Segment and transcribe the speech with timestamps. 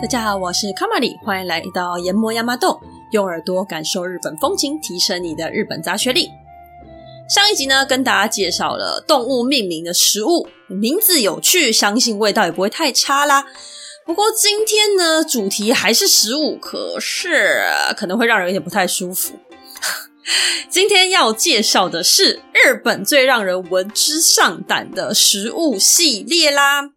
[0.00, 6.30] 大家好，我是卡玛里，欢迎来到研磨亚麻豆，用耳朵感受日本风情，提升你的日本杂学力。
[7.28, 13.44] 上一集呢，跟大家介绍了动物命名的食物，名字有趣，相信味道也不会太差啦。
[14.04, 17.64] 不过今天呢，主题还是食物，可是
[17.96, 19.34] 可能会让人有点不太舒服。
[20.70, 26.92] 今天要介绍的是日本最让人闻之上胆的食物系列啦。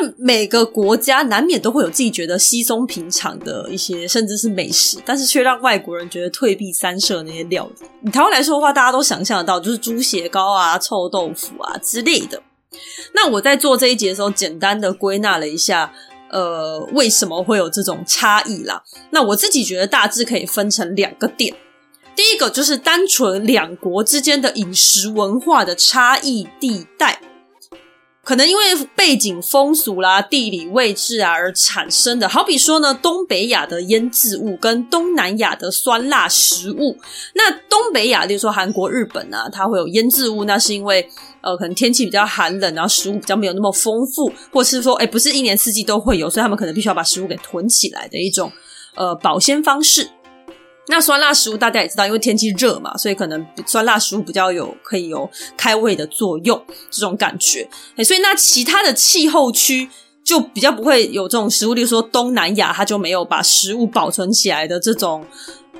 [0.00, 7.86] 那每个国家难免都会有自己觉得稀松平常的一些，甚至是美食，但是却让外国人觉得退避三舍那些料理。
[8.08, 12.42] 以台湾来说的话，大家都想象得到，就是猪血糕啊、臭豆腐啊之类的。
[13.12, 15.92] 那我在做这一节的时候，简单的归纳了一下，
[16.30, 18.82] 呃，为什么会有这种差异啦？
[19.10, 21.54] 那我自己觉得大致可以分成两个点。
[22.16, 27.20] 第一个就是单纯两国之间的饮食文化的差异地带。
[28.24, 28.62] 可能因为
[28.94, 36.96] 背景风俗啦、地理位置啊而产生的，好比说呢，东北亚的腌制物跟东南亚的酸辣食物。
[37.34, 41.04] 那东北亚，例如说韩国、日本啊，它会有腌制物，那是因为
[41.40, 48.52] 呃，可能天气比较寒冷，然后食物比较没有那么丰富，或是说，诶不是一年四季都会有，所以他们可能必须要把食物给囤起来的一种
[48.94, 50.08] 呃保鲜方式。
[50.88, 57.68] 那酸辣食物大家也知道，因为天气热嘛，所以可能酸辣食物比较有可以有开胃的作用，这种感觉。
[58.04, 59.88] 所以那其他的气候区
[60.24, 65.24] 就比较不会有这种食物，例如说东南亚，它就没有把食物保存起来的这种，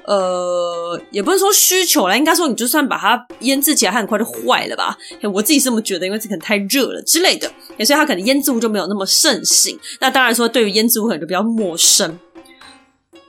[0.05, 4.97] 呃，也不是说需求啦，应该说你就算把它腌制起来，它很快就坏了吧？
[5.33, 7.49] 我自己是这么觉得，因为这可能太热了之类的，
[7.85, 9.77] 所以它可能腌制物就没有那么盛行。
[10.01, 12.17] 那当然说，对于腌制物可能就比较陌生。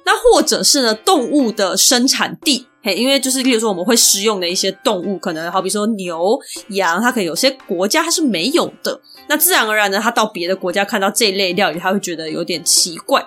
[0.06, 6.38] 那或者是呢，动物的生产地，嘿，因为就是，例如说我们会食用的一些动物，可能好比说牛、
[6.70, 9.00] 羊，它可能有些国家它是没有的。
[9.30, 13.26] 那自然而然呢，它到别的国家看到这类料理，它会觉得有点奇怪。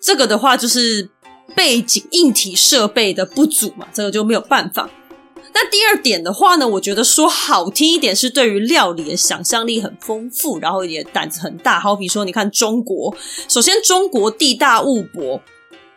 [0.00, 1.10] 这个的话就是
[1.56, 4.88] 背景硬体设备的不足嘛，这个就没有办法。
[5.52, 11.80] 那第二点的话呢，我觉得说好听一点是对于料理的想象力很丰富，然后也胆子很大。
[11.80, 13.12] 好比说，你看中国，
[13.48, 15.42] 首先中国地大物博。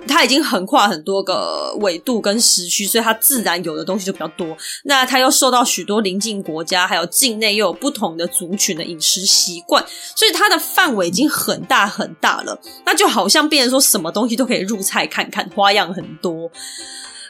[0.07, 4.55] 它已经横跨很多个纬度跟时区，所以它自然有的东西就比较多。
[4.83, 9.83] 那它又受到许多邻近国家还有境内又有不同的族群的饮食习惯，
[10.15, 12.59] 所以它的范围已经很大很大了。
[12.85, 16.51] 那就好像变成说什么东西都可以入菜看看，花样很多。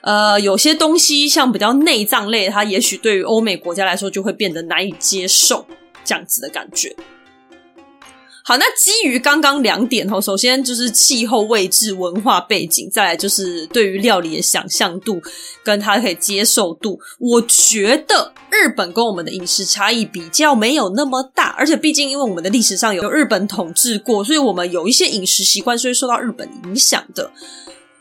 [0.02, 5.66] 呃，有些东西像比较内脏类，它也许对于欧美国家来说就会变得难以接受，
[6.04, 6.94] 这样子的感觉。
[8.46, 15.22] 好，那基于刚刚两点哦，首先就是气候位置、文化背景，再来就是对于料理的想象度
[15.64, 17.00] 跟它可以接受度。
[17.20, 27.32] 我觉得日本跟我们的饮食差异比较没有那么大，而且毕竟因为我们的历史上有日本统治过，所以我们有一些饮食习惯是会受到日本影响的。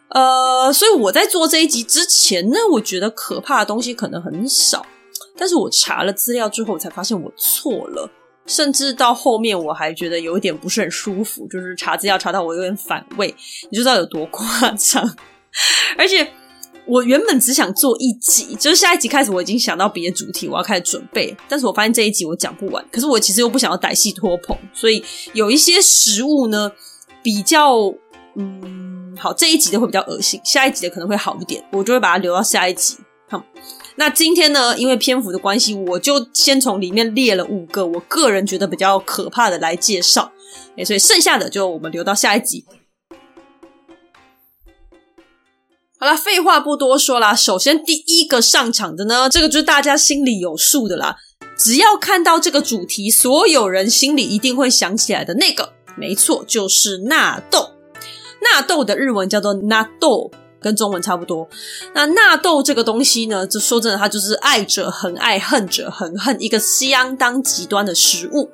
[0.09, 4.85] 呃，所以我在做这一集之前呢，我觉得可怕的东西可能很少，
[5.39, 8.11] 但是我查了资料之后，我才发现我错了。
[8.47, 13.35] 甚至到后面我还觉得有一点不是很舒服，就是查资料查到我有点反胃，
[13.71, 15.17] 你就知道有多夸张。
[15.97, 16.27] 而且
[16.87, 21.37] 我原本只想做一集，就是下一集开始我已经想到别的主题，我要开始准备。
[21.49, 26.73] 但是我发现这一集我讲不完，可是我其实又不想要歹戏拖棚，所以有一些食物呢
[27.23, 27.77] 比较
[28.35, 32.97] 嗯好，这一集的会比较恶心，下一集的可能会好一点，我就会把它留到下一集。
[33.97, 40.33] 那今天呢，因为篇幅的关系，我就先从里面列了五个我个人觉得比较可怕的来介绍，
[40.77, 42.65] 诶，所以剩下的就我们留到下一集。
[45.99, 51.17] 好啦，废话不多说啦，首先第一个上场的呢，这个就是大家心里有数的啦，
[51.57, 57.73] 只要看到这个主题，所有人心里一定会想起来的那个，没错，就是纳豆。
[58.43, 60.33] 纳豆的日文叫做纳豆。
[60.63, 61.49] 跟中文差不多。
[61.95, 68.51] 那纳豆这个东西呢，就说真的，它就是爱者恒爱，恨者恒恨，一个相当极端的食物。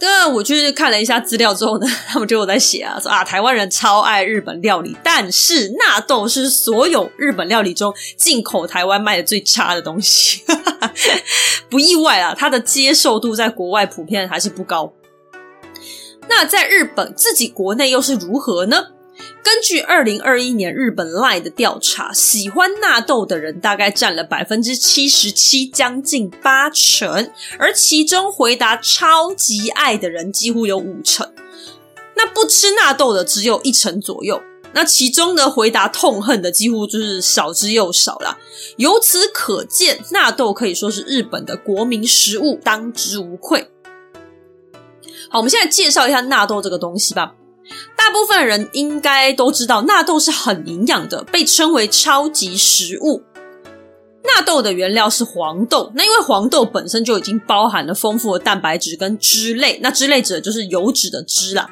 [0.00, 10.44] 对，我去看了一下资料之后呢， 他们就有在写啊，说啊，台湾人超爱日本料理，但是纳豆是所有日本料理中进口台湾卖的最差的东西。
[11.68, 14.92] 不意外啊，它的接受度在国外普遍还是不高。
[16.28, 18.86] 那在日本自己国内又是如何呢？
[19.50, 31.32] 根据二零二一年日本 LINE 的调查，喜欢纳豆的人大概占了百分之七十七，将近八成，而其中回答超级爱的人几乎有五成。
[32.14, 34.38] 那不吃纳豆的只有一成左右。
[34.74, 38.38] 那其中呢，回答痛恨的几乎就是少之又少啦。
[38.76, 43.70] 由此可见，纳豆可以说是日本的国民食物，当之无愧。
[45.30, 47.34] 好，我们现在介绍一下纳豆这个东西吧。
[47.96, 53.22] 大部分人应该都知道，纳豆是很营养的，被称为超级食物。
[54.24, 61.70] 纳豆的原料是黄豆，那因为黄豆本身就已经包含了丰富的蛋白质跟脂类，那脂类指的就是油脂的脂啦。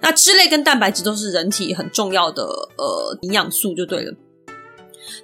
[0.00, 2.44] 那脂类跟蛋白质都是人体很重要的
[2.76, 4.12] 呃营养素，就对了。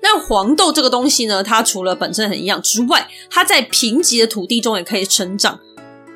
[0.02, 5.60] 那黄豆这个东西呢，它除了本身很营养之外，它在贫瘠的土地中也可以生长，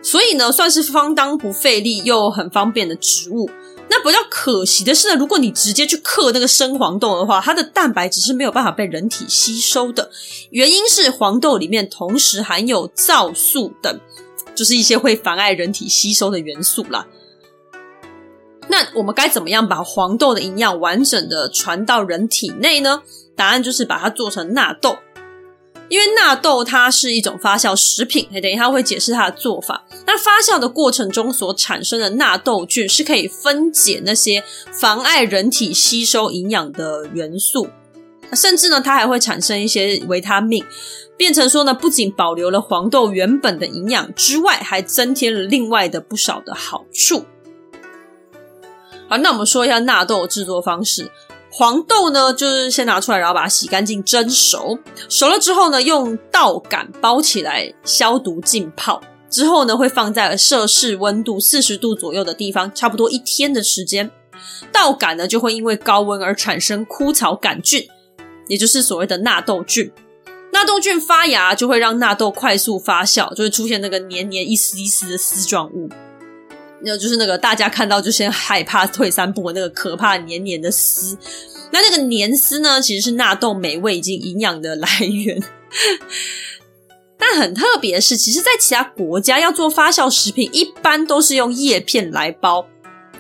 [0.03, 3.51] 所以呢，算是方当不费力又很方便的植物。
[3.89, 10.11] 那比较可惜的是呢，如果你直接去嗑那个生黄豆的话，它的蛋白质是没有办法被人体吸收的。
[10.51, 14.01] 原因是黄豆里面同时含有皂素等，
[14.55, 17.07] 就是一些会妨碍人体吸收的元素啦。
[18.69, 23.03] 那我们该怎么样把黄豆的营养完整的传到人体内呢？
[23.37, 24.97] 答案就是把它做成纳豆。
[25.89, 29.85] 因为纳豆它是一种发酵食品，等一下会解释它的做法。
[30.07, 34.43] 那发酵的过程中所产生的纳豆菌是可以分解那些
[34.73, 37.69] 妨碍人体吸收营养的元素，
[38.33, 40.65] 甚至呢，它还会产生一些维他命，
[41.17, 47.25] 变成说呢，不仅保留了黄豆原本的营养之外，还增添了另外的不少的好处。
[49.07, 51.11] 好，那我们说一下纳豆制作方式。
[51.57, 54.77] 黄豆呢，就是先拿出来，然后把它洗干净蒸熟。
[55.09, 59.01] 熟了之后呢，用稻杆包起来，消毒浸泡。
[59.31, 64.11] 之后呢，会放在摄氏温度四十度左右的地方，差不多一天的时间。
[64.73, 67.87] 稻杆呢，就会因为高温而产生枯草杆菌，
[68.49, 69.93] 也就是所谓的纳豆菌。
[70.53, 75.89] 纳豆菌发芽，就会让纳豆快速发酵，就会出现那个黏黏一丝一丝的丝状物。
[76.85, 81.17] 那就是那个大家看到就先害怕退三步的那个可怕黏黏的丝，
[81.73, 85.43] 那那个黏丝呢，其实是纳豆美味以及营养的来源。
[87.17, 92.67] 但很特别的是，其实，在其他国家要做发酵食品，一般都是用叶片来包，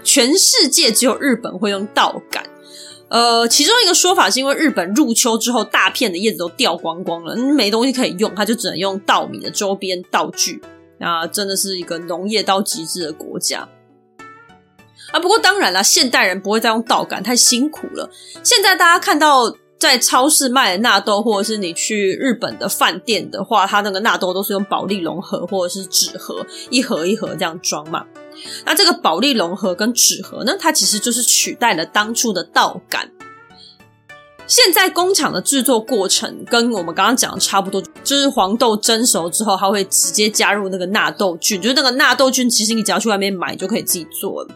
[0.02, 2.44] 全世界只有日本会用稻杆。
[3.08, 10.60] 呃，其中一个说法是因为日本入秋之后，大片的叶子都掉光光了，没东西可以用，它就只能用稻米的周边道具。
[11.04, 13.68] 啊，真的是一个农业到极致的国家
[15.12, 15.20] 啊！
[15.20, 18.10] 不过当然啦，现代人不会再用稻杆，太辛苦了。
[18.42, 28.04] 现在大家看到在超市卖的纳豆，或者是你去日本的饭店的话，它那个纳豆都是用保丽龙盒或者是纸盒，一盒一盒这样装嘛。
[28.64, 33.10] 那这个保丽龙盒跟纸盒呢，它其实就是取代了当初的稻杆。
[34.46, 44.48] 现在工厂的制作过程跟我们刚刚讲的差不多，就是黄豆蒸熟之后，它会直接加入那个纳豆菌，就是那个纳豆菌，其实你只要去外面买就可以自己做了。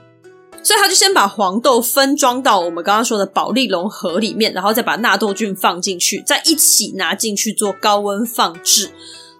[0.62, 8.90] 所以他就先把黄豆分装到我们刚刚说的保丽龙盒里面，然后再把纳豆菌放进去，再一起拿进去做高温放置。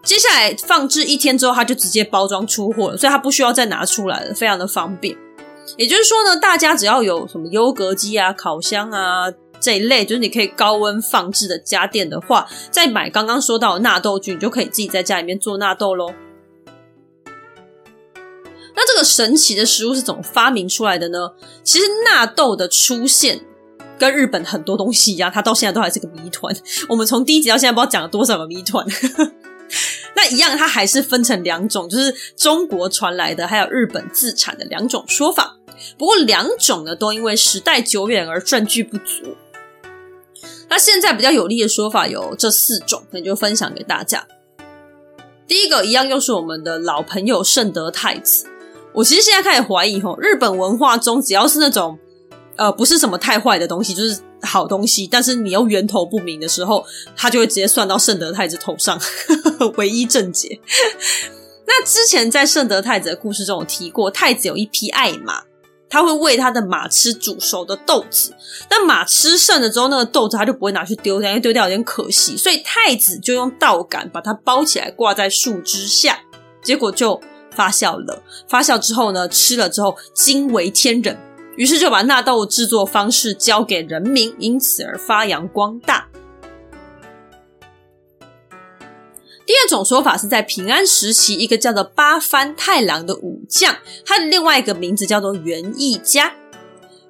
[0.02, 5.14] 接下来放置一天之后，它就直接包装出货了，所以它不需要再拿出来了，非常的方便。
[5.76, 9.26] 也就是说呢，大家只要有什么优格机啊、烤箱啊。
[9.60, 16.12] 这一类就是你可以高温放置的家电的话，再买刚刚说到的纳豆菌，你就可以自己在家里面做纳豆喽。
[18.76, 21.32] 那这个神奇的食物是怎么发明出来的呢？
[21.64, 23.40] 其实纳豆的出现
[23.98, 26.54] 跟日本很多东西一样，它到现在都还是个谜团。
[26.88, 28.86] 我们从第一集到现在不知道讲了多少个谜团。
[30.14, 35.56] 那一样，它还是分成两种，就是中国传来的，还有日本自产的两种说法。
[35.96, 39.36] 不过两种呢，都因为时代久远而证据不足。
[40.68, 44.26] 那现在比较有力的说法有这四种，那就分享给大家。
[45.46, 48.46] 第一个一样又是我们的老朋友圣德太子。
[48.92, 51.98] 我其实现在开始怀疑吼，日本文化中只要是那种
[52.56, 56.84] 呃不是什么太坏的东西，就是好东西，但是你又源头不明的时候，
[57.16, 59.00] 他就会直接算到圣德太子头上，
[59.76, 60.60] 唯一正解。
[61.66, 65.44] 那之前在圣德太子的故事中有提过，太子有一匹爱马。
[65.90, 68.34] 他会喂他的马吃煮熟的豆子，
[68.68, 76.18] 但马吃剩了之后，那个豆子他就不会拿去丢掉，因为丢掉有点可惜，所以太子就用稻杆把它包起来挂在树枝下，
[76.62, 77.20] 结果就
[77.54, 78.22] 发酵了。
[78.48, 81.16] 发酵之后呢，吃了之后惊为天人，
[81.56, 86.07] 于是就把纳豆制作方式教给人民，因此而发扬光大。
[89.48, 93.74] 第二种说法是在平安时期，一个叫做八幡太郎的武将，
[94.04, 96.34] 他的另外一个名字叫做源义家。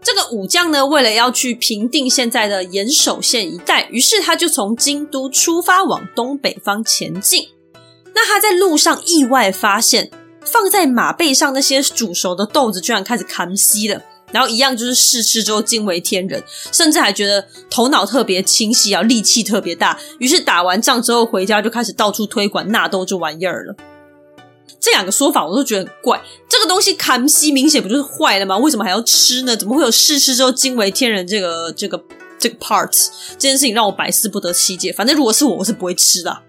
[0.00, 7.48] 这个武将呢，为了要去平定现在的岩手县一带，于是他就从京都出发往东北方前进。
[8.14, 10.08] 那他在路上意外发现，
[10.44, 14.00] 放在马背上那些煮熟的豆子居然开始康稀了。
[14.32, 16.42] 然后一样就是试吃之后惊为天人，
[16.72, 19.98] 甚至还觉得头脑特别清晰啊，力气特别大。
[20.18, 23.74] 于是打完仗之后回家就开始到处推广纳豆这玩意儿了。
[24.80, 26.22] 这两个说法我都觉得很怪。
[26.48, 28.56] 这个东西看西明显不就是坏了吗？
[28.56, 29.56] 为什么还要吃呢？
[29.56, 32.00] 怎么会有试吃之后惊为天人这个这个
[32.38, 32.90] 这个 part？
[33.32, 34.92] 这件事情让我百思不得其解。
[34.92, 36.42] 反正如果是我，我是不会吃的。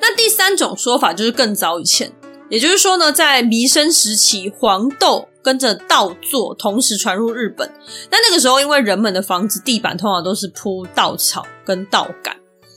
[0.00, 2.10] 那第三种说法就是更早以前，
[2.50, 7.72] 也就是说呢，在弥生时期，黄豆跟着稻作同时传入日本。
[8.10, 12.36] 那那个时候，因为人们的房子地板通常都是铺稻草跟稻杆。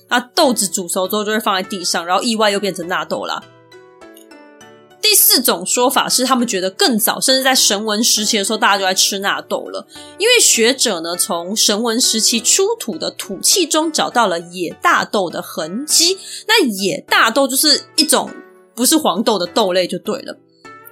[0.10, 3.44] 那豆子煮熟之后就会放在地上，然后意外又变成纳豆啦。
[5.01, 9.86] 第四种说法是，他们觉得更早，甚至在神文时期的时候，大家就在吃纳豆了。
[10.18, 16.18] 因为学者呢，从神文时期出土的土器中找到了野大豆的痕迹。
[16.48, 18.30] 那野大豆就是一种
[18.75, 20.38] 不是黄豆的豆类，就对了。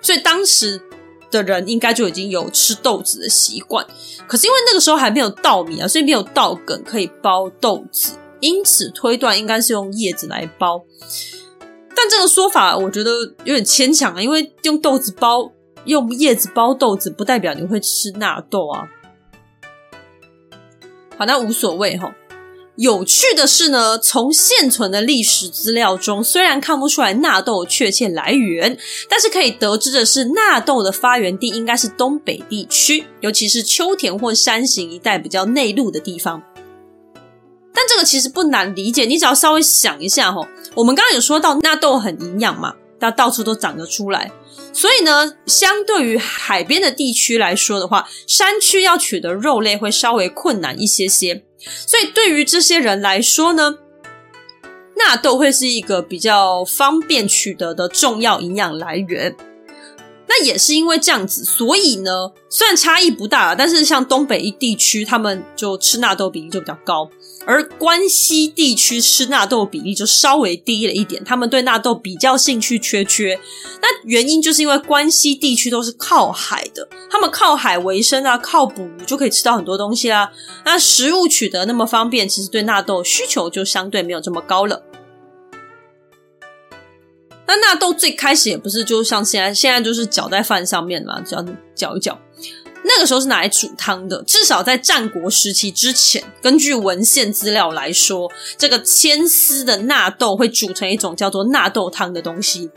[0.02, 0.82] 所以当时
[1.30, 3.86] 的人应该就已经有吃豆子的习惯。
[4.28, 8.14] 可是因为那个时候还没有稻米啊，所以没有稻梗可以包豆子。
[8.40, 10.84] 因此推断应该是用叶子来包，
[11.96, 13.12] 但这个说法我觉得
[13.44, 15.52] 有点牵强啊，因为用豆子包，
[15.86, 18.90] 用叶子包豆子，不代表你会吃纳豆啊。
[21.18, 22.12] 好，那无所谓齁。
[22.78, 28.78] 有趣的是呢，从现存的历史资料中，虽然看不出来纳豆确切来源，
[29.10, 36.42] 但是可以得知的是，纳豆的发源地应该是东北地区，尤其是秋田或山形一带比较内陆的地方。
[37.74, 44.32] 但这个其实不难理解，你只要稍微想一下齁，我们刚刚有说到纳豆很营养嘛，它到处都长得出来，
[44.74, 51.44] 所以呢，相对于海边的地区来说的话，山区要取得肉类会稍微困难一些些，
[51.88, 53.78] 所以对于这些人来说呢，
[54.98, 59.36] 纳豆会是一个比较方便取得的重要营养来源。
[60.28, 67.10] 那也是因为这样子，所以呢，虽然差异不大，但是像东北一地区，他们就吃纳豆比例就比较高。
[67.46, 73.40] 而关西地区吃纳豆比例就稍微低了一点，他们对纳豆比较兴趣缺缺。
[73.82, 80.32] 那原因就是因为关西地区都是靠海的，他们靠海为生啊，靠捕鱼就可以吃到很多东西啦。
[80.66, 84.84] 那食物取得那么方便，其实对纳豆需求就相对没有这么高了。
[87.48, 91.44] 那纳豆最开始也不是就像现在，现在就是搅在饭上面嘛，只要
[91.76, 92.18] 搅一搅。
[92.84, 102.70] 那个时候是拿来煮汤的，至少在战国时期之前，根据文献资料来说，这个牵丝的纳豆会煮成一种叫做纳豆汤的东西。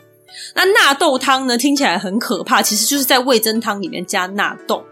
[0.55, 4.85] 那纳豆汤呢，听起来很可怕，其实就是在味噌汤里面加纳豆，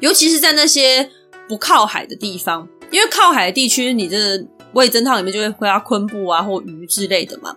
[0.00, 1.10] 尤其是在那些
[1.48, 7.54] 不靠海的地方，因为靠海的地区，你的味噌汤里面就会会加昆布啊或鱼之类的嘛。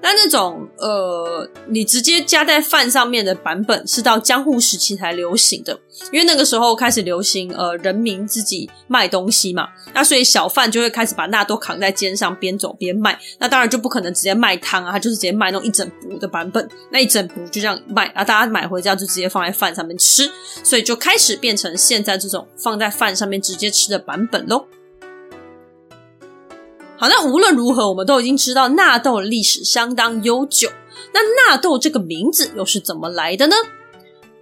[0.00, 5.78] 那那种呃，你直接加在饭上面的版本是到江户时期才流行的，
[6.12, 20.30] 因为那个时候开始流行呃，人民自己卖东西嘛，那所以小贩就会开始把纳豆扛在肩上边走边卖，那当然就不可能直接卖汤啊，他就是直接卖那种一整壶的版本，那一整壶就这样卖，啊大家买回家就直接放在饭上面吃，
[20.62, 24.66] 所以就开始变成现在这种放在饭上面直接吃的版本喽。
[26.98, 30.68] 好，那无论如何，我们都已经知道纳豆的历史相当悠久。
[31.14, 33.54] 那纳豆这个名字又是怎么来的呢？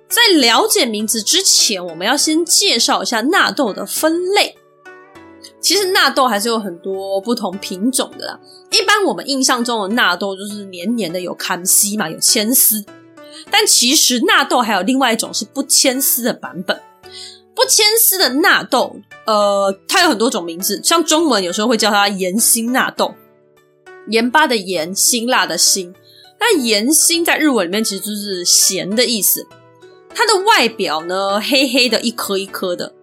[0.09, 4.57] 在了解名字之前，我们要先介绍一下纳豆的分类。
[5.61, 8.41] 其实纳豆还是有很多不同品种的啦。
[8.71, 12.83] 一般我们印象中的纳豆就是黏黏的，有牵丝嘛，有牵丝。
[13.51, 16.81] 但其实纳豆还有另外一种是不牵丝的版本。
[17.57, 23.15] 不牵丝的纳豆，呃，它有很多种名字，像中文有时候会叫它盐辛纳豆，
[24.09, 25.95] 盐巴的盐，辛辣的辛。
[26.39, 29.49] 那盐辛在日文里面其实就是咸的意思。
[30.15, 32.95] 它的外表呢，黑黑的，一颗一颗的，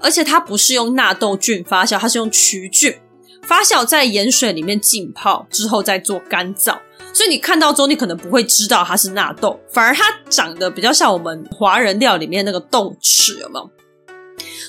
[0.00, 2.96] 而且它不是用纳豆菌发酵，它是用曲菌
[3.42, 6.78] 发酵在盐水里面浸泡之后再做干燥。
[7.16, 13.70] 所以你看到之后，你可能不会知道它是纳豆，反而它长得比较像我们华人料里面那个豆豉，有没有？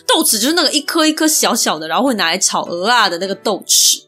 [0.08, 4.02] 豆豉就是那个一颗一颗小小的，然后会拿来炒鹅啊的那个豆豉。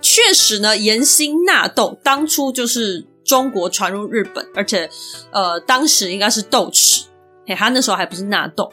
[0.00, 4.88] 确实呢，盐心纳豆当初就是中国传入日本，而且
[5.32, 7.02] 呃，当时应该是豆豉，
[7.48, 8.72] 嘿，它那时候还不是纳豆。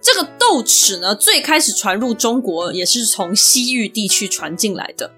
[0.00, 5.12] 这个豆豉呢，最开始传入中国也是从西域地区传进来的。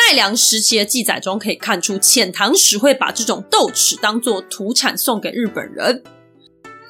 [0.00, 6.02] 奈良时期的记载中可以看出，遣唐使会把这种豆豉当做土产送给日本人。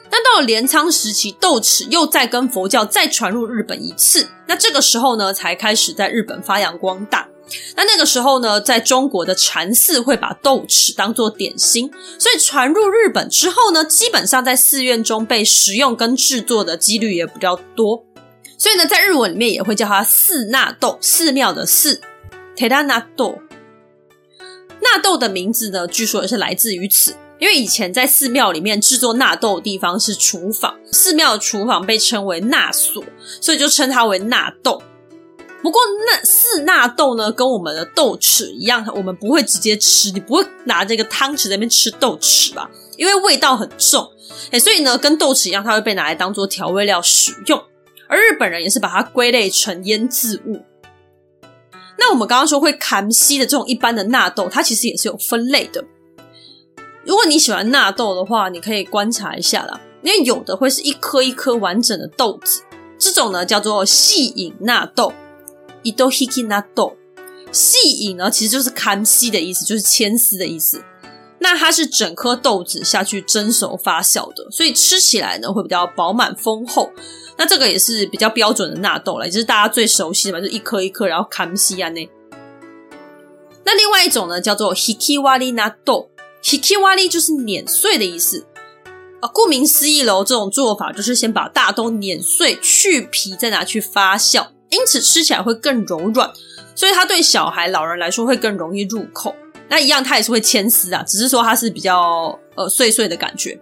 [0.08, 4.28] 但到了镰仓时期，豆豉又再跟佛教再传入日本一次。
[4.46, 7.28] 那这个时候呢，才开始在日本发扬光大。
[7.76, 18.04] 那那个时候呢，在中国的禅寺会把豆豉当做点心，所以传入日本之后呢，基本上在寺院中被食用跟制作的几率也比较多。
[18.56, 22.00] 所以呢，在日文里面也会叫它寺纳豆，寺庙的寺。
[22.60, 23.38] テラ纳豆。
[24.82, 27.16] 纳豆的名字呢，据说也是来自于此。
[27.38, 33.02] 因为以前在寺庙里面制作纳豆的地方是厨房，寺庙的厨房被称为纳所，
[33.40, 34.82] 所以就称它为纳豆。
[35.62, 42.70] 不过那四纳豆呢，跟我们的豆豉一样，我们不会直接吃，你不会拿这个汤匙在那边吃豆豉吧？
[42.98, 44.06] 因为味道很重，
[44.50, 47.58] 诶，所以呢，跟豆豉一样，它会被拿来当做调味料使用。
[48.06, 50.60] 而日本人也是把它归类成腌制物。
[52.00, 55.84] 那我们刚刚说会砍西的这种一般的纳豆，它其实也是有分类的。
[57.04, 62.62] 如果你喜欢纳豆的话，你可以观察一下啦，因为有的会是一颗一颗完整的豆子，
[62.98, 65.12] 这种呢叫做细影纳豆，
[65.82, 66.96] 伊豆 hiki 纳豆。
[67.52, 70.82] 细影呢其实就是砍西的意思，就是牵丝的意思。
[71.40, 76.90] 那它是整颗豆子下去蒸熟发酵的，所以吃起来呢会比较饱满丰厚。
[77.40, 82.06] 那这个也是比较标准的纳豆了，也就是大家最熟悉的嘛，就一颗一颗，然后砍西啊那。
[83.64, 86.10] 那另外一种呢叫做 hikiwari 纳豆。
[86.42, 88.46] Hikiwari 就是碾碎的意思
[89.20, 96.30] 啊，顾名思义喽，这种做法就是先把大豆碾碎，去皮，再拿去发酵，因此吃起来会更柔软，
[96.74, 99.34] 所以它对小孩、老人来说会更容易入口。
[99.68, 103.58] 那一样，它也是会牵丝啊，只是说它是比较呃碎碎的感觉。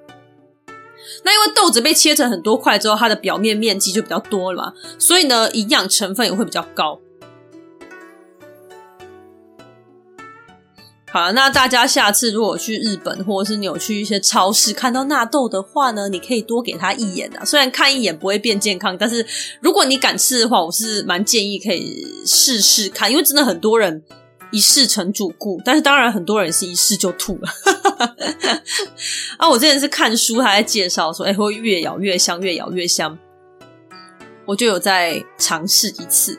[1.28, 6.98] 那因为豆子被切成很多块之后，它的表面面积就比较多了嘛，所以呢，营养成分也会比较高。
[11.12, 17.44] 好，那大家下次如果去日本，或者是你有去一些超市看到纳豆的话呢，你可以多给他一眼啊。
[17.44, 19.26] 虽然看一眼不会变健康，但是
[19.60, 24.02] 如果你敢吃的话，我是蛮建议可以试试看，因为真的很多人
[24.50, 27.50] 一试成主顾，但是当然很多人是一试就吐了。
[29.38, 33.18] 啊，我之前是看书，他在介绍说，哎，会越咬越香，越咬越香，
[34.46, 36.38] 我就有在尝试一次。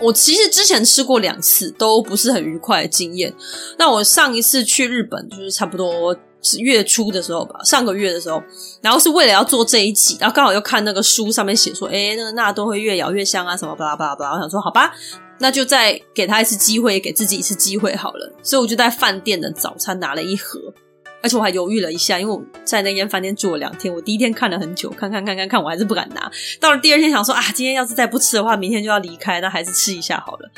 [0.00, 3.34] 我其实之前吃过两次，都不是很愉快的经验。
[3.78, 8.40] 那我上一次去日本，就是差不多是月初的时候吧，上个月的时候，
[8.80, 14.34] 然后是为了要做这一集，然后刚好又看那个书上面写说，哎，那个纳豆会越咬越香啊，什么巴拉巴拉巴拉。
[14.34, 14.94] 我想说，好吧，
[15.38, 18.32] 那就再给他一次机会，给自己一次机会好了。
[18.42, 20.72] 所以我就在饭店的早餐拿了一盒。
[21.20, 23.92] 而且我还犹豫了一下，因为我在那间饭店住了两天。
[23.92, 26.30] 我第一天看了很久，看看看看看，我还是不敢拿。
[26.60, 30.48] 到了第二天，想说啊，今天要是再不吃的话，明天就要离开，那还是吃一下好了。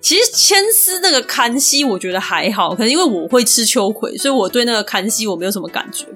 [0.00, 6.06] 其实千丝那个看西，我觉得还好，可能因为我会吃秋葵，所以我对那个看西我没有什么感觉。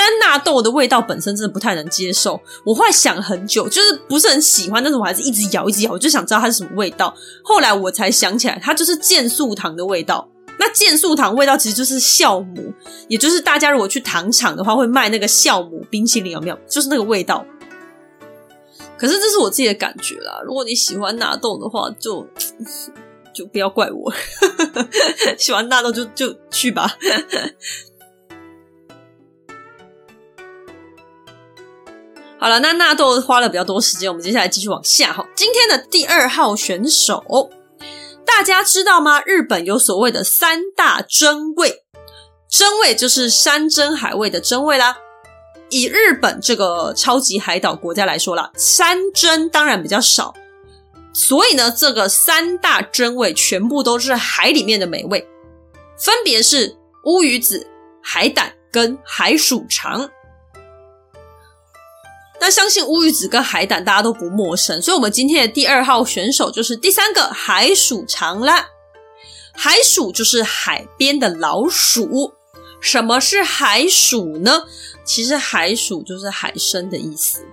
[0.00, 2.40] 但纳豆的味道本身真的不太能接受。
[2.64, 7.12] 我后来想很久，就是不是很喜欢，但是我还是一直咬，一直咬，我就想知道它是什么味道。
[7.42, 10.28] 后来我才想起来，它就是健素糖的味道。
[10.60, 12.72] 那健素糖味道其实就是酵母，
[13.08, 16.58] 也就是大家如果去糖厂的话会卖那个酵母冰淇淋，有没有？
[16.68, 17.44] 就是那个味道。
[18.96, 20.40] 可是这是我自己的感觉啦。
[20.44, 22.24] 如果你喜欢纳豆的话，就
[23.34, 24.12] 就不要怪我。
[25.38, 26.88] 喜欢纳豆就就去吧。
[32.40, 35.26] 好了，那纳豆花了比较多时间，我们接下来继续往下哈。
[35.34, 37.50] 今天的第二号选手。
[38.24, 39.20] 大家知道吗？
[39.24, 41.82] 日本有所谓的三大珍味，
[42.48, 44.98] 珍味就是山珍海味的珍味啦。
[45.70, 50.32] 以日本这个超级海岛国家来说啦，山珍当然比较少，
[51.12, 55.26] 所以呢，这个三大珍味全部都是海里面的美味，
[55.98, 57.66] 分别是乌鱼子、
[58.00, 60.08] 海胆跟海鼠肠。
[62.40, 68.68] 那相信乌鱼子跟海胆大家都不陌生，所以我们今天的第二号选手就是第三个海鼠肠啦。
[69.52, 72.32] 海鼠就是海边的老鼠。
[72.80, 74.62] 什么是海鼠呢？
[75.04, 77.44] 其实海鼠就是海参的意思，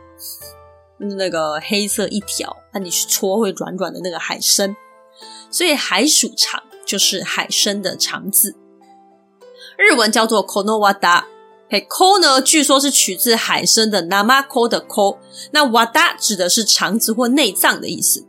[0.99, 4.75] 那个黑色一条，那你去搓会软软的那个海参。
[5.49, 8.55] 所以海鼠肠就是海参的肠子，
[9.77, 11.23] 日文叫做 konowada。
[11.69, 12.41] ，ko 呢？
[12.41, 15.17] 据说是取自海参的 namako 的 ko，
[15.51, 18.25] 那 wada 指的是肠子或内脏的意思。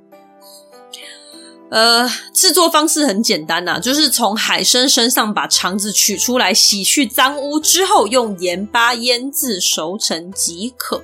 [1.68, 11.02] 呃，制作方式很简单呐、就是从海参身上把肠子取出来，洗去脏污之后，用盐巴腌制熟成即可。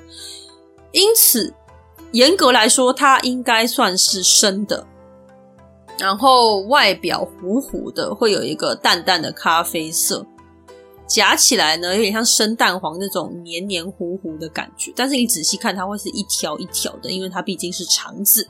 [0.92, 1.52] 因此，
[2.12, 4.86] 严格来说，它应该算是生的。
[5.98, 10.24] 然后外表糊糊的，会有一个淡淡的咖啡色。
[11.12, 18.48] 夹起来呢，有点像生蛋黄那种黏黏糊糊的感觉，但是你仔细看，它会是一条一条的，因为它毕竟是肠子。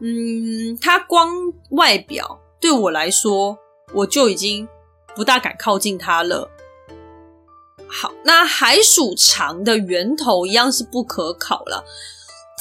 [0.00, 1.32] 嗯，它光
[1.70, 3.56] 外表对我来说，
[3.94, 4.68] 我就已经
[5.16, 6.50] 不大敢靠近它了。
[7.88, 11.82] 好，那海鼠肠的源头一样是不可考了。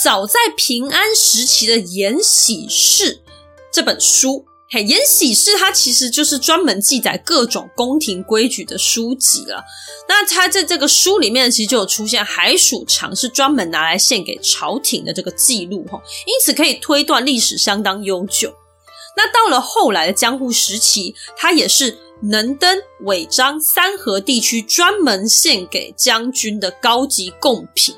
[0.02, 3.22] 早在平安时期的延禧氏，
[3.74, 4.46] 这本书。
[4.74, 9.62] 嘿，《延禧事》它其实就是专门记载各种宫廷规矩的书籍了。
[10.08, 18.54] 那它在这个书里面，其实就有出现海鼠肠是专门拿来献给朝廷的这个记录哈，因此可以推断历史相当悠久。
[19.18, 27.94] 那到了后来的江户时期，它也是能登、尾张三河地区专门献给将军的高级贡品。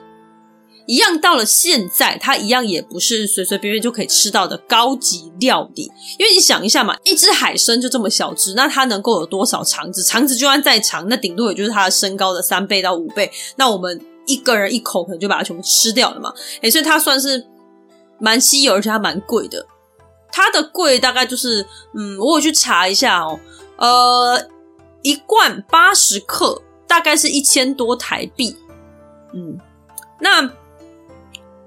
[0.85, 5.83] 一样到了现在，它一样也不是随随便便就可以吃到的高级料理。
[6.19, 10.03] 因为你想一下嘛，一只海参就这么小只，那它能够有多少肠子？
[10.03, 13.31] 肠子就算再长，那顶多也就是它的身高的三倍到五倍。
[13.55, 16.33] 那我们一个人一口可能就把它全部吃掉了嘛。
[16.61, 17.47] 诶，所以它算是
[18.19, 19.65] 蛮稀有，而且它蛮贵的。
[20.31, 21.65] 它的贵大概就是，
[21.97, 23.39] 嗯，我有去查一下哦，
[23.77, 24.49] 呃，
[25.01, 28.57] 一罐八十克大概是一千多台币。
[29.33, 29.57] 嗯，
[30.19, 30.51] 那。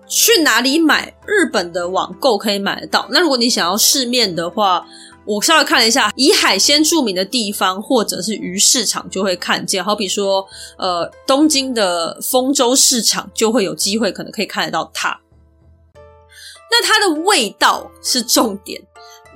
[0.08, 1.12] 去哪里买？
[1.26, 3.06] 日本的网购可以买得到。
[3.10, 4.86] 那如果你想要市面的话，
[5.24, 9.84] 我稍微看了一下，以海鲜著名的地方或者是鱼市场就会看见。
[9.84, 10.46] 好比说，
[10.78, 15.20] 呃，东京的丰洲市场就会有机会，可能可以看得到它。
[16.70, 18.80] 那它的味道是重点，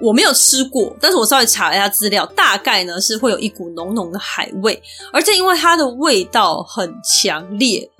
[0.00, 4.80] 我没有吃过，但是我稍微查了一下资料，大概呢是会有一股浓浓的海味，
[5.12, 7.90] 而且因为它的味道很强烈，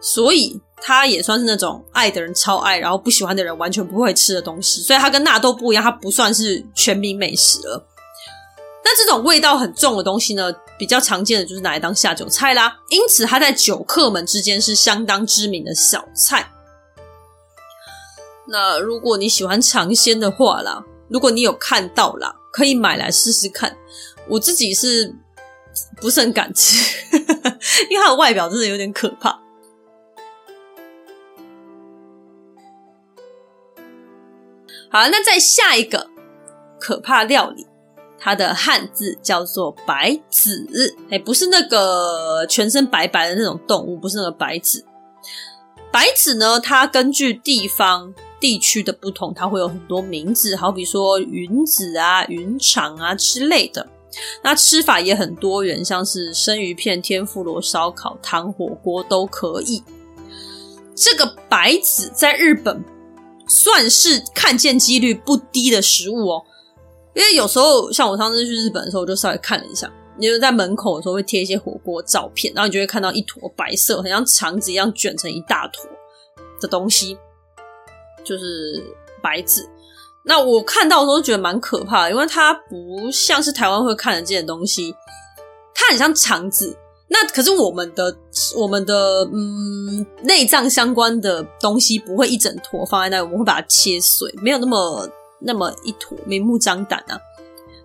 [0.00, 0.60] 所以。
[0.80, 7.86] 它也算是那种爱的人超爱，然后不喜欢的人完全不会吃的东西，所以它跟纳豆不一样，它不算是全民美食了。
[8.84, 16.50] 那这种味道很重的东西呢，比较常见的就是拿来当下酒菜啦，因此它在酒客们之间是相当知名的小菜。
[18.46, 23.76] 那如果你喜欢尝鲜的话啦，如果你有看到啦，可以买来试试看。
[24.26, 25.14] 我自己是
[26.00, 26.78] 不是很敢吃，
[27.90, 29.38] 因为它的外表真的有点可怕。
[34.98, 36.08] 好，那再下一个
[36.80, 37.64] 可怕料理，
[38.18, 40.66] 它的汉字叫做白子，
[41.08, 44.84] 哎，不是那个全身白白的那种动物，不是那个白子。
[45.92, 53.86] 白子呢，它根据地方地区的不同，它会有很多名字，好比说云子啊、云肠啊之类的。
[54.42, 59.80] 那吃法也很多元，像是生鱼片、天妇罗、烧烤、汤火锅都可以。
[60.96, 62.84] 这个白子在日本，
[63.48, 66.44] 算是看见几率不低的食物哦，
[67.14, 75.84] 因为有时候像我上次去日本的时候，我就稍微看了一下，因为在门口的时候会贴一些火锅照片，然后你就会看到一坨白色，很像肠子一样卷成一大坨
[76.60, 77.16] 的东西，
[78.24, 78.82] 就是
[79.22, 79.68] 白子。
[80.24, 84.94] 那我看到的时候觉得蛮可怕的，因为它不像是台湾会看得见的东西，
[85.74, 86.76] 它很像肠子。
[87.07, 88.15] 那可是我们的
[88.55, 95.07] 我们的嗯内脏相关的东西不会一整坨放在那里，我们会把它切碎，没有那么
[95.41, 97.19] 那么一坨明目张胆啊。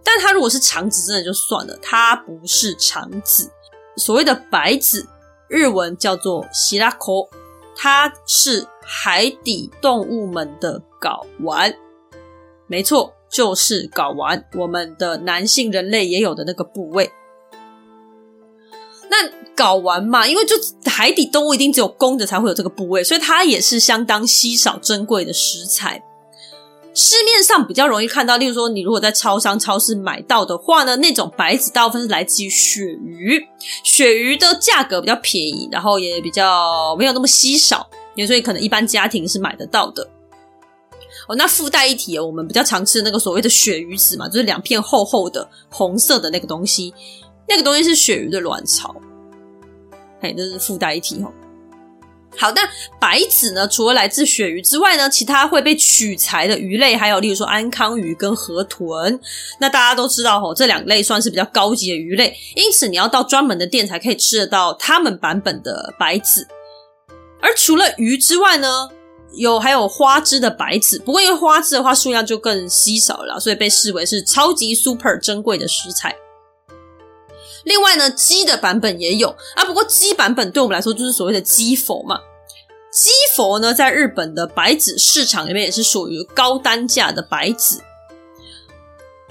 [0.02, 3.50] 但它如果是肠子，真的就算了，它不是肠子。
[3.96, 5.06] 所谓的白子，
[5.48, 7.28] 日文叫做シラコ，
[7.76, 11.74] 它是海底动物们的睾丸。
[12.66, 17.10] 没错，就是睾丸，我们的男性人类也有的那个部位。
[19.13, 26.03] 那睾丸嘛，因为就海底动物一定只有公的才会有这个部位，所以它也是相当稀少珍贵的食材。
[26.95, 33.43] 市面上比较容易看到，例如说你如果在超商、超市买到的话呢，那种白子大部分是来自于鳕鱼，
[33.83, 37.89] 鳕鱼的价格比较便宜，然后也比较没有那么稀少，
[38.27, 40.07] 所以可能一般家庭是买得到的。
[41.27, 46.93] 哦，那附带一提，我们比较常吃的那个所谓的鳕鱼子嘛，就是两片厚厚的红色的那个东西。
[47.47, 48.95] 那个东西是鳕鱼的卵巢，
[50.21, 51.31] 嘿，这是附带一提哦。
[52.35, 52.61] 好，那
[52.99, 53.67] 白子呢？
[53.67, 59.19] 除了来自鳕鱼之外呢，其他会被取材的鱼类还有，例如说安康鱼跟河豚。
[59.59, 66.47] 那大家都知道哦，这两类算是比较高级的鱼类，因此你要到专门的店才可以吃得到他们版本的白子。
[67.39, 68.89] 而除了鱼之外呢，
[69.35, 76.15] 有还有花枝的白子，不过因为花枝的话数量就更稀少了，所以被视为是超级 super 珍贵的食材。
[77.63, 82.19] 另外呢，鸡的版本也有啊，不过鸡版本对我们来说就是所谓的鸡佛嘛。
[82.91, 87.81] 鸡佛呢，在日本的白子市场里面也是属于高单价的白子。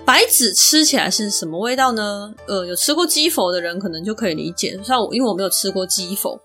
[0.04, 2.34] 白子吃起来是什么味道呢？
[2.48, 4.76] 呃，有吃过鸡佛的人可能就可以理解。
[4.82, 6.40] 像我，因为我没有吃过鸡佛，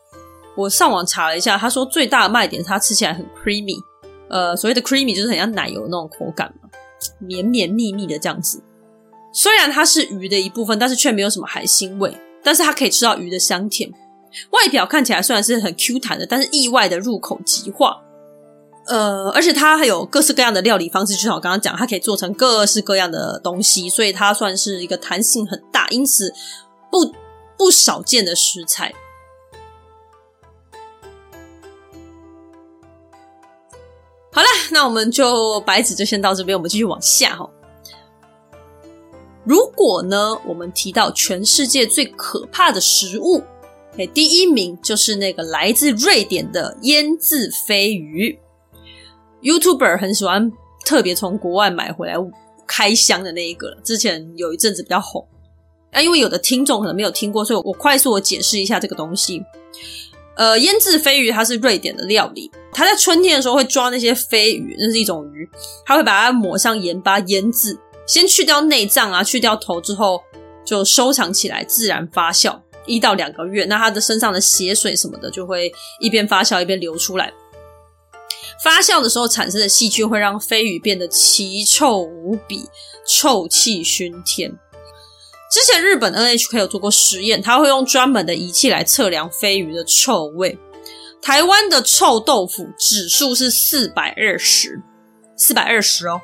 [0.56, 3.82] 我上网查了一下，他说最大的卖点是它吃起来很 creamy，
[4.30, 6.70] 呃，所谓的 creamy 就是很像奶油那种口感嘛，
[7.18, 8.62] 绵绵密密的这样子。
[9.38, 12.12] 虽然它是鱼的一部分，但是却没有什么海腥味。
[12.44, 13.88] 但是它可以吃到鱼的香甜，
[14.50, 18.02] 外表看起来虽然是很 Q 弹的，但是意外的入口即化。
[18.88, 26.34] 呃，而且它还有各式各样的料理方式，就像我刚刚讲，它可以做成各式各样的东西，所以它算是一个弹性很大，因此
[26.90, 27.14] 不
[27.56, 28.92] 不少见的食材。
[34.32, 37.48] 好了，那我们就白纸就先到这边，我们继续往下哈。
[39.48, 43.42] 如果呢，我们提到全世界最可怕的食物，
[44.14, 48.38] 第一名就是那个来自瑞典的腌制飞鱼。
[49.42, 50.52] YouTuber 很喜欢
[50.84, 52.16] 特别从国外买回来
[52.68, 55.26] 开箱的那一个，之前有一阵子比较红。
[55.92, 59.42] 啊，因为有的听众可能没有听过，所以我快速的解释一下这个东西。
[60.36, 65.50] 呃，腌制飞鱼它是瑞典的料理，它在春天的时候会抓那些飞鱼，那是一种鱼，
[65.86, 70.24] 它会把它抹上盐巴腌制，先去掉内脏啊，去掉头之后
[70.66, 77.34] 就收藏起来，自然发酵一到两个月，那它的身上的血水什么的就会一边发酵一边流出来。
[78.64, 82.64] 发酵的时候产生的细菌会让飞鱼变得奇臭无比，
[83.06, 84.52] 臭气熏天。
[85.52, 90.58] 之前日本 NHK 有做过实验，他会用专门的仪器来测量飞鱼的臭味。
[91.22, 94.82] 台湾的臭豆腐指数是四百二十，
[95.36, 96.22] 四百二十哦。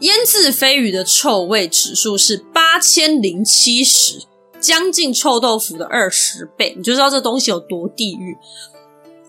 [0.00, 4.22] 腌制飞鱼的臭味指数是八千零七十，
[4.60, 8.36] 将近臭豆腐的二十倍，你就知道这东西有多地狱。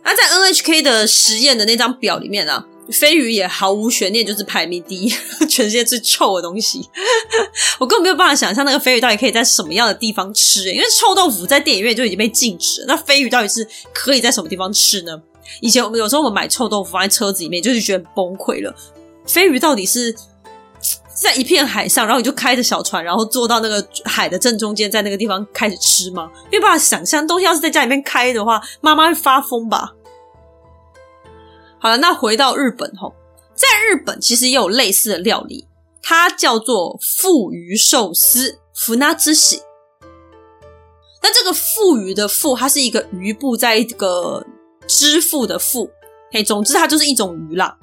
[0.04, 5.10] 那在 NHK 的实验的那张表里面啊，飞鱼也毫无悬念，就是排名第一，
[5.50, 6.88] 全世界最臭的东西。
[7.80, 12.88] 我根本没有办法想象那个飞鱼到底可以在什么样的地方吃，因为臭豆腐在电影院就已经被禁止了。
[12.90, 15.20] 那飞鱼到底是可以在什么地方吃呢？
[15.62, 18.72] 以前我们有时候我们买臭豆腐放在车子里面，就是觉得崩溃了。
[19.26, 20.16] 飞鱼到底是
[21.22, 26.32] 在一片海上，然后你就开着小船，然后坐到那个海的正中间，在那个地方开始吃吗？
[26.50, 29.94] 没有办法想象，东西要是在家里面开的话，妈妈会发疯吧。
[31.80, 33.14] 好了，那回到日本吼，
[33.54, 35.68] 在日本其实也有类似的料理，
[36.02, 39.62] 它叫做富鱼寿司，福纳之喜。
[41.22, 44.46] 那这个腹鱼的富，它是一个鱼部，在一个
[44.88, 45.90] 支付的付，
[46.32, 47.78] 嘿，总之它就是一种鱼啦。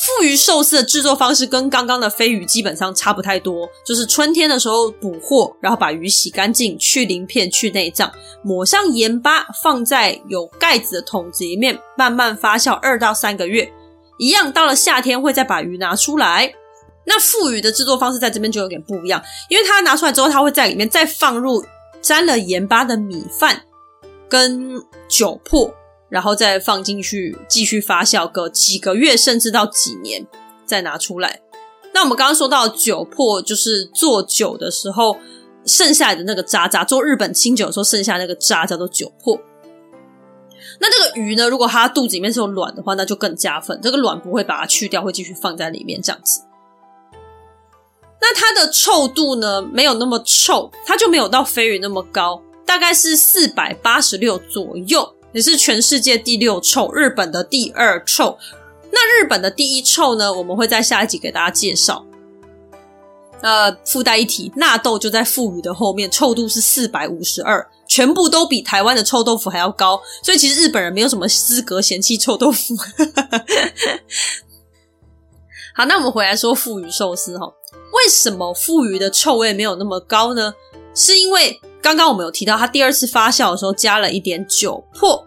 [0.00, 8.10] 腹鱼寿司的制作方式跟刚刚的飞鱼基本上差不太多，就是春天的时候捕获，然后把鱼洗干净，去鳞片、去内脏，
[8.42, 13.70] 抹上盐巴，放在有盖子的桶子里面，慢慢发酵二到三个月。
[14.18, 16.50] 一样，到了夏天会再把鱼拿出来。
[17.04, 21.62] 那腹鱼的制作方式在这边就有点不一样，因为它拿出来之后，它会在里面再放入
[22.00, 23.64] 沾了盐巴的米饭
[24.30, 25.70] 跟酒粕。
[26.10, 30.26] 然后再放进去继续发酵个几个月，甚至到几年
[30.66, 31.40] 再拿出来。
[31.94, 35.16] 那我们刚刚说到酒粕，就是做酒的时候
[35.64, 39.40] 剩下的那个渣渣，做日本清酒的时候剩下那个渣叫做酒粕。
[40.78, 43.78] 那这个鱼呢，如果它肚子里面是有卵的话，那就更加分。
[43.82, 46.42] 这个卵不会把它去掉，会继续放在里面这样子。
[48.20, 55.14] 那它的臭度呢，没有那么臭，它就没有到飞鱼那么高，大概是四百八十六左右。
[55.32, 58.36] 也是全世界第六臭，日本的第二臭。
[58.90, 60.32] 那日本的第一臭呢？
[60.32, 62.04] 我们会在下一集给大家介绍。
[63.40, 70.02] 呃，附带一提，纳豆就在富鱼的后面，臭度是四百五十二，全部都比台湾的臭豆腐还要高。
[70.22, 72.74] 所以其实日本人没有什么资格嫌弃臭豆腐。
[75.74, 77.46] 好，那我们回来说富鱼寿司哈，
[77.92, 80.52] 为什么富鱼的臭味没有那么高呢？
[80.94, 81.60] 是因为。
[81.82, 85.24] 刚刚我们有提到，它第二次发酵的时候加了一点酒粕。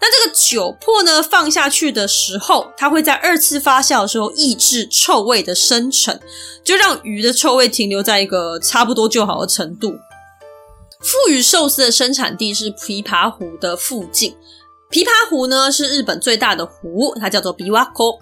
[0.00, 6.20] 那这个酒粕呢，放下去的时候，它会在二次发酵的时候抑制臭味的生成，
[6.62, 9.92] 就让鱼的臭味停留在一个差不多就好的程度。
[11.00, 14.36] 富鱼寿司的生产地是琵琶湖的附近。
[14.90, 18.18] 琵琶湖呢，是日本最大的湖，它叫做琵琶湖。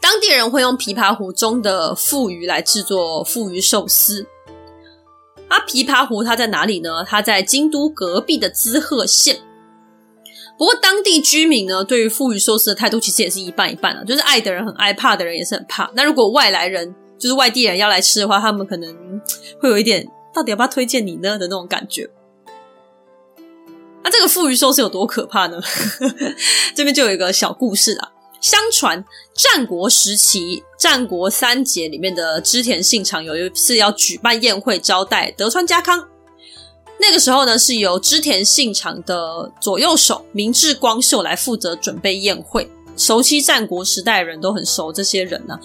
[0.00, 4.26] 当地人会用琵琶湖中的富鱼来制作富鱼寿司。
[5.54, 7.04] 啊，琵琶湖它在哪里呢？
[7.06, 9.38] 它在京都隔壁的滋贺县。
[10.58, 15.88] 不过当地居民呢，对于富鱼寿司的态度其实也是一半一半啊，就是爱的人很爱，怕的人也是很怕。
[15.94, 18.92] 那如果外来人，就是外地人要来吃的话，他们可能
[19.60, 22.10] 会有一点，到底要不要推荐你呢的那种感觉。
[24.02, 25.60] 那这个富鱼寿司有多可怕呢？
[26.74, 28.10] 这边就有一个小故事啊。
[28.44, 29.02] 相传
[29.32, 36.06] 战国时期，战国三杰里面的织田信长有一次要举办宴会招待德川家康。
[37.00, 42.70] 那个时候呢，是由织田信长的左右手明智光秀来负责准备宴会。
[42.98, 45.58] 熟悉战国时代的人都很熟这些人呢、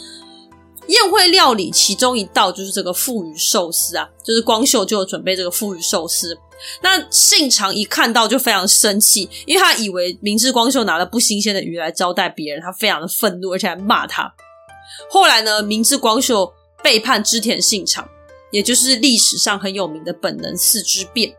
[0.87, 6.39] 宴会料理其中一道就是这个腹鱼寿司啊，就是光秀就准备这个腹鱼寿司。
[6.81, 14.33] 那信长一看到就非常生气，因为他以为明智光秀拿了不新鲜的鱼来招待别人，他非常的愤怒，而且还骂他。
[15.09, 18.07] 后来呢，明智光秀背叛织田信长，
[18.51, 21.33] 也就是历史上很有名的本能寺之变。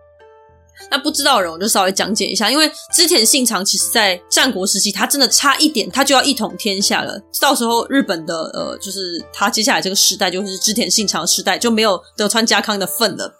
[0.91, 7.21] 那不知道的人，我就稍微讲解一下，因为织田信长其实在战国时期，他真的差一点，他就要一统天下了。
[7.39, 13.37] 到时候日本的呃，就是他接下来这个时代就是织田信长时代，就没有德川家康的份了。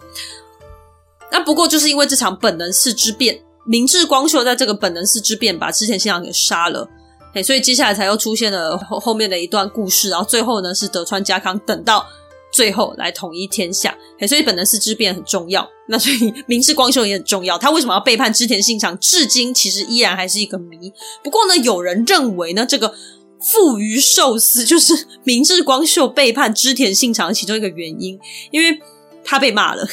[1.31, 6.87] 那不过就是因为这场本能寺之变，明智光秀在这个本能寺之变把织田信长给杀了，
[7.33, 12.05] 哎，所以接下来才又出现了后后面的一段故事，然后最后呢是德川家康等到。
[12.53, 15.65] 最后来统一天下，所以本能寺之变很重要。
[15.87, 17.57] 那所以明智光秀也很重要。
[17.57, 18.99] 他为什么要背叛织田信长？
[18.99, 20.91] 至今其实依然还是一个谜。
[21.23, 22.93] 不过呢，有人认为呢，这个
[23.39, 28.19] 富鱼寿司就是明智光秀背叛织田信长的其中一个原因，
[28.51, 28.77] 因为
[29.23, 29.85] 他被骂了。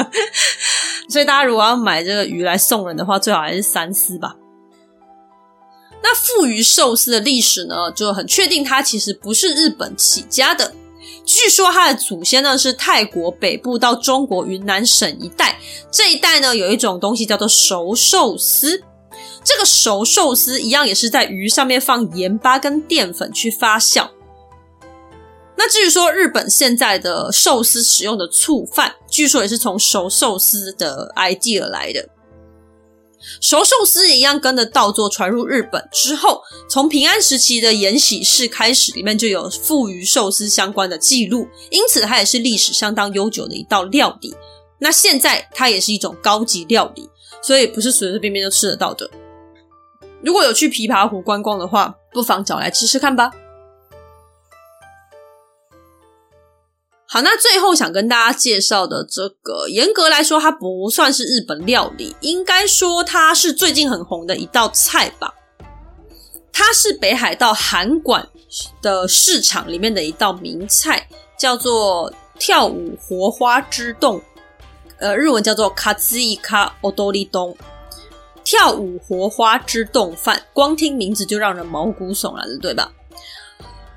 [1.08, 4.36] 所以大家如果要买这个鱼来送人的话，最好还是三思吧。
[6.02, 10.74] 那富鱼寿司的历史呢，就很确定，它其实不是日本起家的。
[11.24, 15.58] 据说它的祖先呢是泰国北部到中国云南省一带，
[15.90, 18.82] 这一带呢有一种东西叫做熟寿司。
[19.44, 24.08] 这个熟寿司一样也是在鱼上面放盐巴跟淀粉去发酵。
[25.64, 32.08] 那至于说日本现在的寿司使用的醋饭，据说也是从熟寿司的 idea 来的。
[33.40, 44.34] 熟寿司一样跟着稻作传入日本之后，从平安时期的延禧式开始，里面就有腹鱼寿司相关的记录，因此它也是历史相当悠久的一道料理。
[44.80, 47.08] 那现在它也是一种高级料理，
[47.40, 49.08] 所以不是随随便便就吃得到的。
[50.24, 53.30] 如果有去琵琶湖观光的话，不妨找来吃吃看吧。
[57.12, 65.34] 好，那最后想跟大家介绍的这个，严格来说，它不算是日本料理，应该说它是最近很红的一道菜吧。
[66.54, 68.26] 它是北海道函馆
[68.80, 71.06] 的市场里面的一道名菜，
[71.38, 74.18] 叫做跳舞活花之洞，
[74.96, 77.54] 呃，日文叫做卡兹伊卡奥多利丼。
[78.42, 82.90] 跳舞活花之洞饭，光听名字就让人毛骨悚然了，对吧？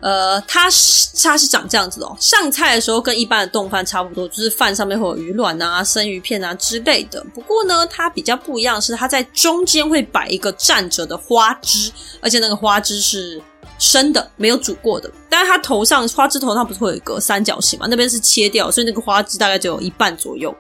[0.02, 2.16] 呃，它是它是长这样子哦。
[2.20, 7.26] 上菜的时候跟一般的冻饭差不多，就是饭上面会有鱼卵啊、生鱼片啊之类的。
[7.34, 13.42] 不过呢，它比较不一样是，它在中间会摆一个站着的花枝，而且那个花枝是
[13.80, 15.10] 生的，没有煮过的。
[15.30, 17.88] 但是它头上花枝头上不是会有一个三角形嘛？
[17.90, 20.56] 那边是切掉，所以那个花枝大概只有一半左右。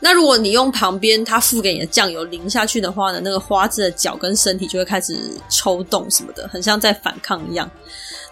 [0.00, 7.68] 那如果你用旁边他付给你的酱油淋下去的话呢，那个花枝的脚跟身体就会开始抽动什么的，很像在反抗一样。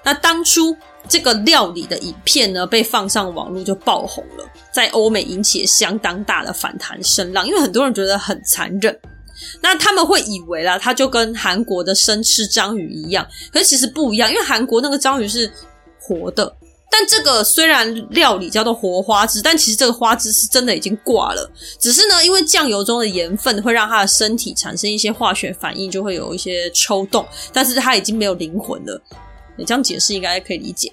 [0.04, 0.76] 那当初
[1.08, 8.96] 这个料理的影片呢，被放上网络就爆红了，在欧美引起了相当大的反弹声浪，因为很多人觉得很残忍。
[9.60, 15.52] 那他们会以为啦，它就跟韩国的生吃章鱼一样，可是其实不一样，因为韩国那个章鱼是
[16.00, 16.56] 活的。
[16.90, 21.50] 但这个虽然料理叫做活花枝，但其实这个花枝是真的已经挂了。
[21.78, 27.26] 只是呢，因为酱油中的盐分会让它的身体产生一些化学反应，就会有一些抽动。
[27.52, 29.00] 但是它已经没有灵魂了。
[29.56, 30.92] 你这样解释应该可以理解。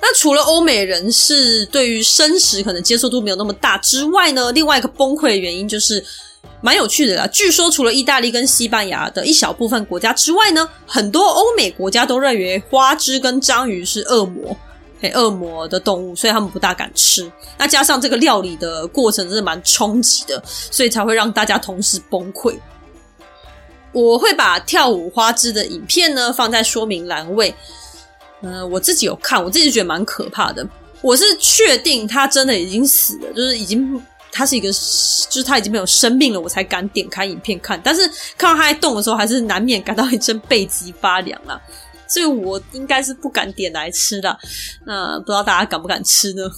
[0.00, 6.04] 那除了欧美人士对于生食可能接受度没有那么大之外呢，另外一个崩溃的原因就是。
[6.60, 14.56] 蛮有趣的啦，据说除了意大利跟西班牙的一小部分国家之外呢，很多欧美国家都认为花枝跟章鱼是恶魔，
[15.00, 17.30] 嘿，恶魔的动物，所以他们不大敢吃。
[17.56, 22.56] 那加上这个料理的过程真的蛮冲击的，所以才会让大家同时崩溃。
[23.92, 27.54] 我会把跳舞花枝的影片呢放在说明栏位。
[28.42, 30.66] 嗯、我自己有看，我自己觉得蛮可怕的。
[31.02, 34.02] 我是确定他真的已经死了，就是已经。
[34.38, 37.80] 它是一个，就是它已经没有生命了，我才敢点开影片看。
[37.82, 38.00] 但是
[38.36, 41.60] 看到它在动的时候，还是难免感到一阵背脊发凉啦。
[42.08, 44.38] 所以我应该是不敢点来吃的。
[44.86, 46.44] 那不知道大家敢不敢吃呢？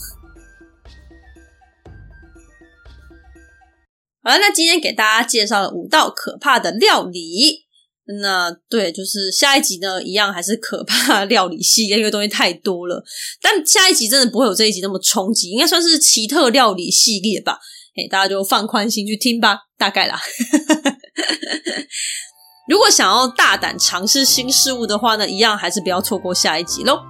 [4.22, 7.64] 好了，那今天给大家介绍了五道可怕的料理。
[8.20, 13.04] 那对，就是下一集呢，一样还是可怕料理系列，因为东西太多了。
[13.40, 17.60] 但下一集真的不会有这一集那么冲击，应该算是奇特料理系列吧。
[17.94, 20.20] 嘿，大家就放宽心去听吧，大概啦。
[22.68, 27.00] 如果想要大胆尝试新事物的话呢，一样还是不要错过下一集喽。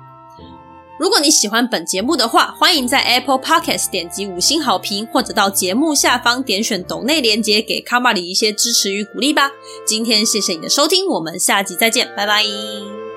[0.98, 9.50] 如果你喜欢本节目的话，欢迎在 Apple Podcast 点击五星好评，或者到节目下方点选抖内连接，给卡玛里一些支持与鼓励吧。
[9.86, 13.09] 今天谢谢你的收听，我们下集再见，拜拜。